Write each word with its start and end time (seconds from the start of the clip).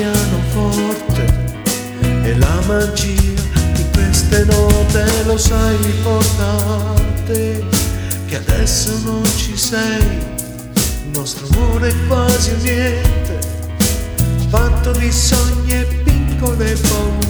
pianoforte 0.00 1.26
e 2.22 2.38
la 2.38 2.58
magia 2.66 3.42
di 3.74 3.84
queste 3.92 4.46
note 4.46 5.04
lo 5.26 5.36
sai 5.36 5.76
portate 6.02 7.62
che 8.26 8.36
adesso 8.36 8.98
non 9.04 9.22
ci 9.36 9.54
sei. 9.54 10.18
Il 11.04 11.10
nostro 11.12 11.46
amore 11.52 11.88
è 11.88 12.06
quasi 12.06 12.54
niente 12.62 13.38
fatto 14.48 14.92
di 14.92 15.12
sogni 15.12 15.72
e 15.72 15.84
piccole 16.02 16.72
paure. 16.88 17.28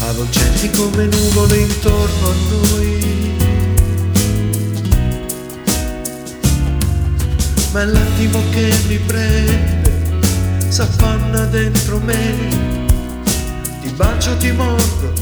Avvolgenti 0.00 0.70
come 0.72 1.06
nuvole 1.06 1.56
intorno 1.56 2.28
a 2.28 2.34
noi. 2.50 3.39
Ma 7.80 7.86
è 7.86 7.88
l'attimo 7.92 8.38
che 8.50 8.78
mi 8.88 8.98
prende, 8.98 9.90
s'affanna 10.68 11.46
dentro 11.46 11.98
me, 11.98 12.36
ti 13.80 13.88
bacio, 13.96 14.36
ti 14.36 14.52
mordo, 14.52 15.14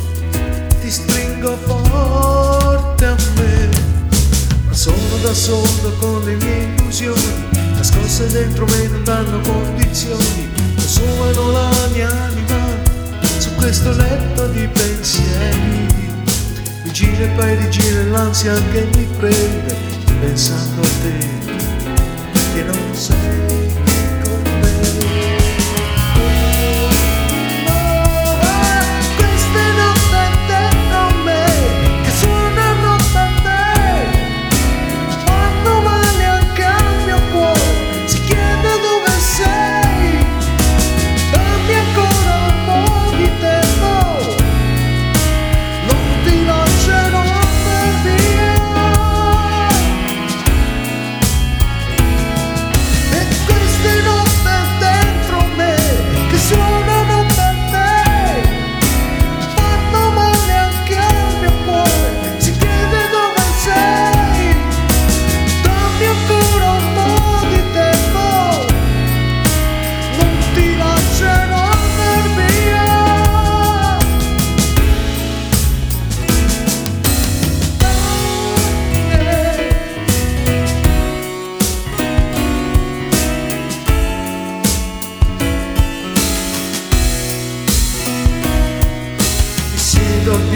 ti 0.81 0.91
stringo 0.91 1.57
forte 1.57 3.05
a 3.05 3.17
me, 3.37 3.69
ma 4.67 4.73
sono 4.73 5.19
da 5.23 5.33
solo 5.33 5.93
con 6.01 6.25
le 6.25 6.35
mie 6.35 6.75
illusioni, 6.75 7.47
nascoste 7.77 8.27
dentro 8.27 8.67
me 8.67 8.89
non 8.89 9.05
danno 9.05 9.39
condizioni, 9.39 10.51
consumano 10.75 11.53
la 11.53 11.71
mia 11.93 12.11
anima 12.11 12.59
su 13.39 13.55
questo 13.55 13.93
letto 13.93 14.49
di 14.49 14.67
pensieri, 14.67 15.87
mi 16.83 16.91
gira 16.91 17.23
e 17.23 17.29
poi 17.37 17.55
rigira 17.55 18.03
l'ansia 18.03 18.61
che 18.73 18.89
mi 18.97 19.07
prende, 19.17 19.77
pensando 20.19 20.81
a 20.83 20.91
te 21.03 21.58
che 22.59 22.65
non 22.65 23.58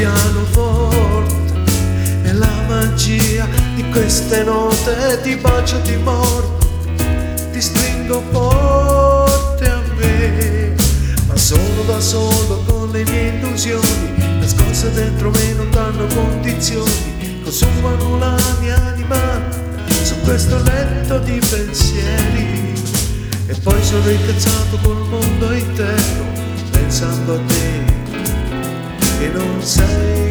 pianoforte 0.03 1.63
e 2.25 2.33
la 2.33 2.53
magia 2.67 3.47
di 3.77 3.89
queste 3.91 4.43
note 4.43 5.21
ti 5.23 5.37
bacio, 5.37 5.81
ti 5.83 5.95
mordo, 5.95 6.59
ti 7.53 7.61
stringo 7.61 8.21
forte 8.33 9.65
a 9.65 9.81
me, 9.97 10.75
ma 11.27 11.37
sono 11.37 11.83
da 11.87 12.01
solo 12.01 12.65
con 12.67 12.91
le 12.91 13.05
mie 13.05 13.39
illusioni, 13.39 14.39
nascoste 14.41 14.91
dentro 14.91 15.31
me 15.31 15.53
non 15.53 15.71
danno 15.71 16.07
condizioni, 16.07 17.41
consumano 17.45 18.19
la 18.19 18.37
mia 18.61 18.75
anima 18.87 19.41
su 20.03 20.19
questo 20.25 20.61
letto 20.65 21.19
di 21.21 21.39
pensieri. 21.49 22.73
E 23.47 23.55
poi 23.63 23.83
sono 23.85 24.09
incazzato 24.09 24.79
col 24.83 25.07
mondo 25.09 25.53
intero 25.53 26.25
pensando 26.73 27.35
a 27.35 27.39
te 27.47 28.02
che 29.23 29.29
non 29.29 29.63
sei 29.63 30.22